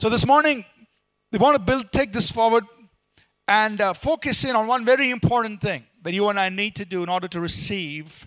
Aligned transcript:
So 0.00 0.08
this 0.08 0.24
morning, 0.24 0.64
we 1.30 1.38
want 1.38 1.56
to 1.56 1.62
build, 1.62 1.92
take 1.92 2.10
this 2.10 2.30
forward 2.30 2.64
and 3.46 3.78
uh, 3.82 3.92
focus 3.92 4.46
in 4.46 4.56
on 4.56 4.66
one 4.66 4.82
very 4.82 5.10
important 5.10 5.60
thing 5.60 5.84
that 6.04 6.14
you 6.14 6.30
and 6.30 6.40
I 6.40 6.48
need 6.48 6.74
to 6.76 6.86
do 6.86 7.02
in 7.02 7.10
order 7.10 7.28
to 7.28 7.38
receive 7.38 8.26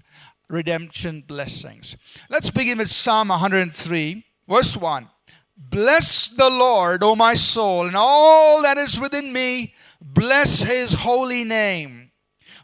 redemption 0.52 1.24
blessings. 1.26 1.96
Let's 2.30 2.52
begin 2.52 2.78
with 2.78 2.92
Psalm 2.92 3.30
103, 3.30 4.24
verse 4.48 4.78
1. 4.78 5.10
Bless 5.58 6.28
the 6.28 6.48
Lord, 6.48 7.02
O 7.02 7.16
my 7.16 7.34
soul, 7.34 7.88
and 7.88 7.96
all 7.98 8.62
that 8.62 8.78
is 8.78 9.00
within 9.00 9.34
me. 9.34 9.74
Bless 10.00 10.62
his 10.62 10.94
holy 10.94 11.44
name. 11.44 12.12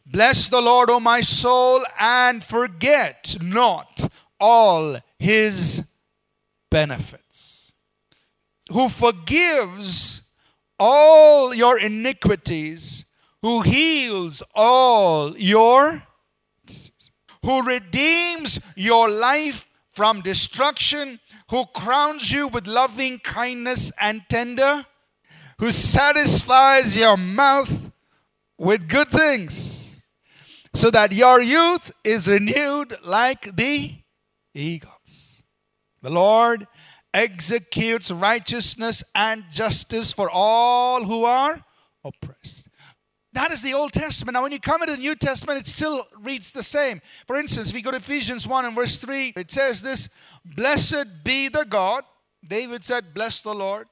Bless 0.06 0.50
the 0.50 0.62
Lord, 0.62 0.92
O 0.92 1.00
my 1.00 1.22
soul, 1.22 1.84
and 2.00 2.44
forget 2.44 3.36
not 3.42 4.08
all 4.40 5.00
his 5.18 5.82
benefits. 6.70 7.49
Who 8.72 8.90
forgives 8.90 10.22
all 10.80 11.54
your 11.54 11.80
iniquities, 11.80 13.06
who 13.42 13.62
heals 13.62 14.44
all 14.54 15.38
your 15.38 16.04
who 17.44 17.64
redeems 17.64 18.60
your 18.76 19.10
life 19.10 19.68
from 19.90 20.22
destruction, 20.22 21.20
who 21.50 21.66
crowns 21.74 22.32
you 22.32 22.48
with 22.48 22.68
loving 22.68 23.20
kindness 23.20 23.92
and 24.00 24.22
tender, 24.30 24.86
who 25.58 25.72
satisfies 25.72 26.96
your 26.96 27.18
mouth 27.18 27.92
with 28.58 28.88
good 28.88 29.10
things, 29.10 29.96
so 30.74 30.92
that 30.92 31.12
your 31.12 31.42
youth 31.42 31.92
is 32.04 32.28
renewed 32.28 32.98
like 33.04 33.56
the 33.56 33.96
eagles. 34.54 35.44
The 36.02 36.10
Lord 36.10 36.68
executes 37.14 38.12
righteousness 38.12 39.04
and 39.16 39.44
justice 39.52 40.14
for 40.14 40.30
all 40.30 41.04
who 41.04 41.26
are 41.26 41.64
oppressed. 42.04 42.68
That 43.34 43.52
is 43.52 43.62
the 43.62 43.74
Old 43.74 43.94
Testament. 43.94 44.34
Now, 44.34 44.44
when 44.44 44.52
you 44.52 44.60
come 44.60 44.82
into 44.82 44.96
the 44.96 45.02
New 45.02 45.16
Testament, 45.16 45.60
it 45.60 45.68
still 45.68 46.06
reads 46.22 46.52
the 46.52 46.64
same. 46.64 47.00
For 47.28 47.38
instance, 47.38 47.70
if 47.70 47.76
you 47.76 47.82
go 47.82 47.92
to 47.92 47.98
Ephesians 47.98 48.48
1 48.48 48.66
and 48.66 48.76
verse 48.76 48.98
3, 48.98 49.34
it 49.36 49.52
says 49.52 49.82
this 49.82 50.10
Blessed 50.44 51.24
be 51.24 51.48
the 51.48 51.66
God. 51.66 52.04
David 52.48 52.84
said, 52.84 53.14
Bless 53.14 53.42
the 53.42 53.54
Lord. 53.54 53.88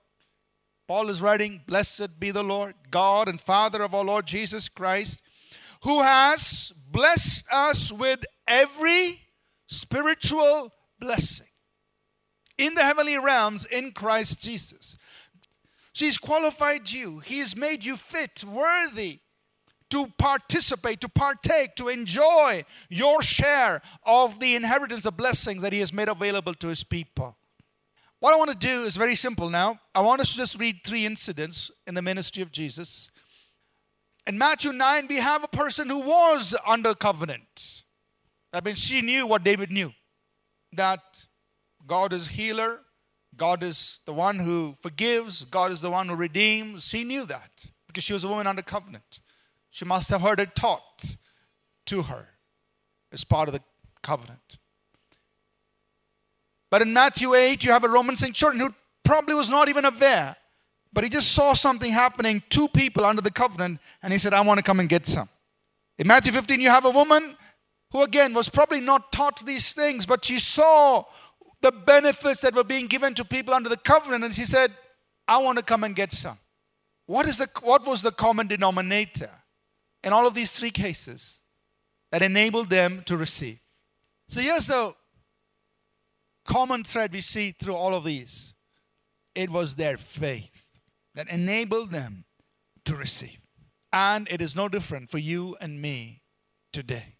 Paul 0.87 1.09
is 1.09 1.21
writing, 1.21 1.61
Blessed 1.67 2.19
be 2.19 2.31
the 2.31 2.43
Lord, 2.43 2.73
God 2.89 3.27
and 3.27 3.39
Father 3.39 3.83
of 3.83 3.93
our 3.93 4.03
Lord 4.03 4.25
Jesus 4.25 4.69
Christ, 4.69 5.21
who 5.83 6.01
has 6.01 6.71
blessed 6.91 7.45
us 7.51 7.91
with 7.91 8.25
every 8.47 9.19
spiritual 9.67 10.73
blessing 10.99 11.46
in 12.57 12.73
the 12.73 12.83
heavenly 12.83 13.17
realms 13.17 13.65
in 13.65 13.91
Christ 13.91 14.39
Jesus. 14.41 14.95
She's 15.93 16.17
qualified 16.17 16.91
you. 16.91 17.19
He 17.19 17.39
has 17.39 17.55
made 17.55 17.83
you 17.83 17.95
fit, 17.95 18.43
worthy 18.43 19.19
to 19.89 20.07
participate, 20.17 21.01
to 21.01 21.09
partake, 21.09 21.75
to 21.75 21.87
enjoy 21.87 22.63
your 22.89 23.23
share 23.23 23.81
of 24.03 24.39
the 24.39 24.55
inheritance 24.55 25.05
of 25.05 25.17
blessings 25.17 25.61
that 25.61 25.73
He 25.73 25.79
has 25.79 25.93
made 25.93 26.09
available 26.09 26.53
to 26.55 26.67
His 26.67 26.83
people. 26.83 27.35
What 28.19 28.33
I 28.33 28.37
want 28.37 28.49
to 28.49 28.67
do 28.67 28.83
is 28.83 28.97
very 28.97 29.15
simple 29.15 29.49
now. 29.49 29.79
I 29.93 30.01
want 30.01 30.21
us 30.21 30.31
to 30.31 30.37
just 30.37 30.59
read 30.59 30.81
three 30.83 31.05
incidents 31.05 31.71
in 31.85 31.93
the 31.93 32.01
ministry 32.01 32.41
of 32.41 32.51
Jesus. 32.51 33.09
In 34.25 34.37
Matthew 34.37 34.73
9, 34.73 35.07
we 35.07 35.17
have 35.17 35.43
a 35.43 35.47
person 35.47 35.89
who 35.89 35.99
was 35.99 36.55
under 36.65 36.93
covenant. 36.93 37.83
That 38.51 38.65
means 38.65 38.79
she 38.79 39.01
knew 39.01 39.27
what 39.27 39.43
David 39.43 39.71
knew 39.71 39.93
that 40.73 40.99
God 41.87 42.13
is 42.13 42.27
healer, 42.27 42.81
God 43.37 43.63
is 43.63 43.99
the 44.05 44.13
one 44.13 44.37
who 44.37 44.75
forgives, 44.81 45.45
God 45.45 45.71
is 45.71 45.81
the 45.81 45.89
one 45.89 46.09
who 46.09 46.15
redeems. 46.15 46.85
She 46.85 47.03
knew 47.03 47.25
that 47.25 47.65
because 47.87 48.03
she 48.03 48.13
was 48.13 48.23
a 48.23 48.27
woman 48.27 48.47
under 48.47 48.61
covenant. 48.61 49.21
She 49.71 49.85
must 49.85 50.09
have 50.09 50.21
heard 50.21 50.39
it 50.39 50.55
taught 50.55 51.15
to 51.85 52.01
her 52.03 52.27
as 53.11 53.23
part 53.23 53.47
of 53.47 53.53
the 53.53 53.61
covenant. 54.01 54.57
But 56.69 56.81
in 56.81 56.91
Matthew 56.93 57.33
8, 57.33 57.63
you 57.63 57.71
have 57.71 57.83
a 57.83 57.89
Roman 57.89 58.15
centurion 58.15 58.59
who 58.59 58.73
probably 59.03 59.35
was 59.35 59.49
not 59.49 59.69
even 59.69 59.85
aware, 59.85 60.35
but 60.91 61.03
he 61.03 61.09
just 61.09 61.31
saw 61.31 61.53
something 61.53 61.91
happening, 61.91 62.43
two 62.49 62.67
people 62.67 63.05
under 63.05 63.21
the 63.21 63.31
covenant, 63.31 63.79
and 64.03 64.11
he 64.11 64.19
said, 64.19 64.33
I 64.33 64.41
want 64.41 64.57
to 64.57 64.63
come 64.63 64.79
and 64.79 64.89
get 64.89 65.07
some. 65.07 65.29
In 65.97 66.07
Matthew 66.07 66.31
15, 66.31 66.59
you 66.59 66.69
have 66.69 66.85
a 66.85 66.89
woman 66.89 67.37
who, 67.91 68.03
again, 68.03 68.33
was 68.33 68.49
probably 68.49 68.81
not 68.81 69.11
taught 69.11 69.45
these 69.45 69.73
things, 69.73 70.05
but 70.05 70.25
she 70.25 70.39
saw 70.39 71.05
the 71.61 71.71
benefits 71.71 72.41
that 72.41 72.55
were 72.55 72.63
being 72.63 72.87
given 72.87 73.13
to 73.15 73.25
people 73.25 73.53
under 73.53 73.69
the 73.69 73.77
covenant, 73.77 74.23
and 74.23 74.33
she 74.33 74.45
said, 74.45 74.71
I 75.27 75.39
want 75.39 75.57
to 75.57 75.63
come 75.63 75.83
and 75.83 75.95
get 75.95 76.13
some. 76.13 76.37
What, 77.07 77.27
is 77.27 77.37
the, 77.37 77.49
what 77.61 77.85
was 77.85 78.01
the 78.01 78.11
common 78.11 78.47
denominator 78.47 79.31
in 80.03 80.13
all 80.13 80.27
of 80.27 80.33
these 80.33 80.51
three 80.51 80.71
cases 80.71 81.39
that 82.11 82.21
enabled 82.21 82.69
them 82.69 83.03
to 83.05 83.17
receive? 83.17 83.59
So 84.29 84.41
here's 84.41 84.67
the 84.67 84.93
common 86.45 86.83
thread 86.83 87.13
we 87.13 87.21
see 87.21 87.55
through 87.59 87.75
all 87.75 87.95
of 87.95 88.03
these 88.03 88.53
it 89.35 89.49
was 89.49 89.75
their 89.75 89.97
faith 89.97 90.63
that 91.13 91.29
enabled 91.29 91.91
them 91.91 92.25
to 92.85 92.95
receive. 92.95 93.39
And 93.93 94.27
it 94.29 94.41
is 94.41 94.55
no 94.55 94.67
different 94.67 95.09
for 95.09 95.19
you 95.19 95.55
and 95.61 95.81
me 95.81 96.21
today. 96.73 97.17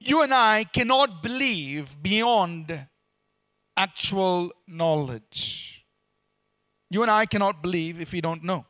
You 0.00 0.22
and 0.22 0.34
I 0.34 0.64
cannot 0.64 1.22
believe 1.22 2.02
beyond 2.02 2.86
actual 3.76 4.52
knowledge. 4.66 5.84
You 6.90 7.02
and 7.02 7.10
I 7.10 7.26
cannot 7.26 7.62
believe 7.62 8.00
if 8.00 8.12
we 8.12 8.20
don't 8.20 8.44
know. 8.44 8.66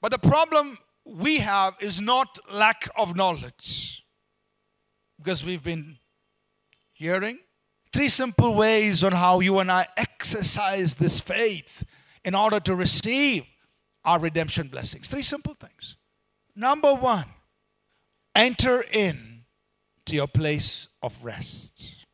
But 0.00 0.12
the 0.12 0.18
problem 0.18 0.78
we 1.04 1.38
have 1.38 1.74
is 1.80 2.00
not 2.00 2.38
lack 2.52 2.88
of 2.96 3.16
knowledge. 3.16 4.04
Because 5.18 5.44
we've 5.44 5.64
been 5.64 5.98
hearing 6.92 7.38
three 7.92 8.08
simple 8.08 8.54
ways 8.54 9.02
on 9.02 9.12
how 9.12 9.40
you 9.40 9.58
and 9.58 9.72
I 9.72 9.86
exercise 9.96 10.94
this 10.94 11.20
faith 11.20 11.84
in 12.24 12.34
order 12.34 12.60
to 12.60 12.74
receive 12.74 13.44
our 14.04 14.18
redemption 14.18 14.68
blessings. 14.68 15.08
Three 15.08 15.22
simple 15.22 15.54
things. 15.54 15.96
Number 16.54 16.94
one, 16.94 17.26
enter 18.34 18.82
in 18.92 19.44
to 20.06 20.14
your 20.14 20.28
place 20.28 20.88
of 21.02 21.16
rest. 21.22 22.06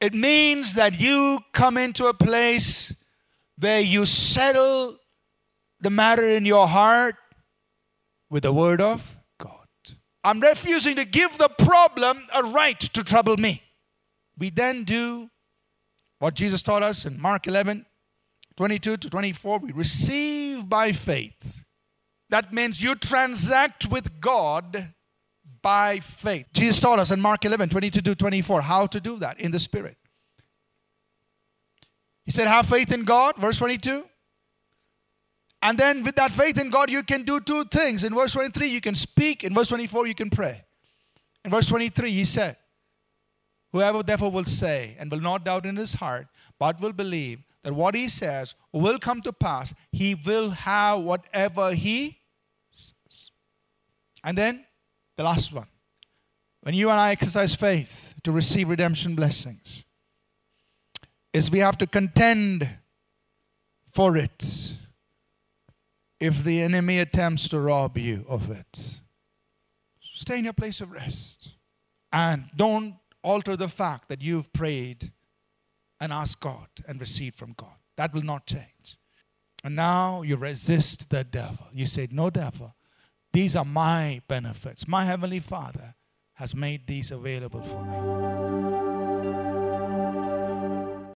It 0.00 0.14
means 0.14 0.74
that 0.74 1.00
you 1.00 1.40
come 1.52 1.76
into 1.76 2.06
a 2.06 2.14
place 2.14 2.94
where 3.58 3.80
you 3.80 4.06
settle 4.06 4.98
the 5.80 5.90
matter 5.90 6.28
in 6.28 6.46
your 6.46 6.68
heart 6.68 7.16
with 8.30 8.44
the 8.44 8.52
word 8.52 8.80
of 8.80 9.16
God. 9.40 9.66
I'm 10.22 10.40
refusing 10.40 10.96
to 10.96 11.04
give 11.04 11.36
the 11.38 11.48
problem 11.48 12.26
a 12.34 12.44
right 12.44 12.78
to 12.78 13.02
trouble 13.02 13.36
me. 13.36 13.62
We 14.38 14.50
then 14.50 14.84
do 14.84 15.28
what 16.20 16.34
Jesus 16.34 16.62
taught 16.62 16.82
us 16.82 17.04
in 17.04 17.20
Mark 17.20 17.46
11 17.46 17.84
22 18.56 18.96
to 18.96 19.10
24. 19.10 19.58
We 19.58 19.72
receive 19.72 20.68
by 20.68 20.90
faith. 20.90 21.64
That 22.30 22.52
means 22.52 22.82
you 22.82 22.96
transact 22.96 23.86
with 23.86 24.20
God 24.20 24.92
by 25.62 26.00
faith. 26.00 26.46
Jesus 26.52 26.80
taught 26.80 26.98
us 26.98 27.10
in 27.10 27.20
Mark 27.20 27.44
11, 27.44 27.68
22 27.68 28.00
to 28.00 28.14
24, 28.14 28.60
how 28.60 28.86
to 28.86 29.00
do 29.00 29.18
that 29.18 29.40
in 29.40 29.50
the 29.50 29.60
Spirit. 29.60 29.96
He 32.24 32.32
said, 32.32 32.46
Have 32.46 32.66
faith 32.66 32.92
in 32.92 33.04
God, 33.04 33.36
verse 33.36 33.58
22. 33.58 34.04
And 35.62 35.76
then 35.78 36.04
with 36.04 36.14
that 36.16 36.30
faith 36.30 36.58
in 36.58 36.70
God, 36.70 36.90
you 36.90 37.02
can 37.02 37.24
do 37.24 37.40
two 37.40 37.64
things. 37.64 38.04
In 38.04 38.14
verse 38.14 38.32
23, 38.32 38.68
you 38.68 38.80
can 38.80 38.94
speak. 38.94 39.44
In 39.44 39.54
verse 39.54 39.68
24, 39.68 40.06
you 40.06 40.14
can 40.14 40.30
pray. 40.30 40.64
In 41.44 41.50
verse 41.50 41.66
23, 41.66 42.10
he 42.10 42.24
said, 42.24 42.56
Whoever 43.72 44.02
therefore 44.02 44.30
will 44.30 44.44
say 44.44 44.96
and 44.98 45.10
will 45.10 45.20
not 45.20 45.44
doubt 45.44 45.66
in 45.66 45.76
his 45.76 45.94
heart, 45.94 46.26
but 46.58 46.80
will 46.80 46.92
believe 46.92 47.40
that 47.64 47.74
what 47.74 47.94
he 47.94 48.08
says 48.08 48.54
will 48.72 48.98
come 48.98 49.20
to 49.22 49.32
pass, 49.32 49.74
he 49.92 50.14
will 50.14 50.50
have 50.50 51.00
whatever 51.00 51.72
he 51.72 52.18
says. 52.70 53.30
And 54.24 54.38
then 54.38 54.64
the 55.18 55.24
last 55.24 55.52
one. 55.52 55.66
When 56.62 56.74
you 56.74 56.90
and 56.90 56.98
I 56.98 57.10
exercise 57.10 57.54
faith 57.54 58.14
to 58.22 58.30
receive 58.32 58.68
redemption 58.68 59.16
blessings, 59.16 59.84
is 61.32 61.50
we 61.50 61.58
have 61.58 61.76
to 61.78 61.86
contend 61.86 62.68
for 63.92 64.16
it 64.16 64.72
if 66.20 66.44
the 66.44 66.62
enemy 66.62 67.00
attempts 67.00 67.48
to 67.48 67.58
rob 67.58 67.98
you 67.98 68.24
of 68.28 68.50
it. 68.50 69.00
Stay 70.14 70.38
in 70.38 70.44
your 70.44 70.52
place 70.52 70.80
of 70.80 70.92
rest. 70.92 71.50
And 72.12 72.44
don't 72.56 72.94
alter 73.22 73.56
the 73.56 73.68
fact 73.68 74.08
that 74.08 74.22
you've 74.22 74.52
prayed 74.52 75.10
and 76.00 76.12
asked 76.12 76.40
God 76.40 76.68
and 76.86 77.00
received 77.00 77.36
from 77.36 77.54
God. 77.56 77.76
That 77.96 78.14
will 78.14 78.22
not 78.22 78.46
change. 78.46 78.98
And 79.64 79.74
now 79.74 80.22
you 80.22 80.36
resist 80.36 81.10
the 81.10 81.24
devil. 81.24 81.66
You 81.72 81.86
say, 81.86 82.06
No, 82.10 82.30
devil, 82.30 82.74
these 83.32 83.56
are 83.56 83.64
my 83.64 84.20
benefits. 84.28 84.88
My 84.88 85.04
Heavenly 85.04 85.40
Father 85.40 85.94
has 86.34 86.54
made 86.54 86.86
these 86.86 87.10
available 87.10 87.62
for 87.62 87.84
me. 87.84 88.67